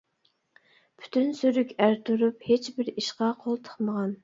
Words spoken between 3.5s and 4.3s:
تىقمىغان.